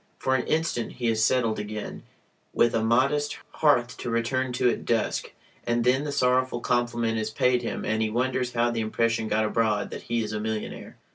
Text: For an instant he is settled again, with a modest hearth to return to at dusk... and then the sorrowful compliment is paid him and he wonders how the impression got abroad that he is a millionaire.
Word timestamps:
For 0.17 0.33
an 0.33 0.47
instant 0.47 0.93
he 0.93 1.09
is 1.09 1.23
settled 1.23 1.59
again, 1.59 2.01
with 2.55 2.73
a 2.73 2.83
modest 2.83 3.37
hearth 3.51 3.97
to 3.97 4.09
return 4.09 4.51
to 4.53 4.67
at 4.71 4.83
dusk... 4.83 5.31
and 5.63 5.83
then 5.83 6.05
the 6.05 6.11
sorrowful 6.11 6.59
compliment 6.59 7.19
is 7.19 7.29
paid 7.29 7.61
him 7.61 7.85
and 7.85 8.01
he 8.01 8.09
wonders 8.09 8.53
how 8.53 8.71
the 8.71 8.81
impression 8.81 9.27
got 9.27 9.45
abroad 9.45 9.91
that 9.91 10.01
he 10.01 10.23
is 10.23 10.33
a 10.33 10.39
millionaire. 10.39 10.97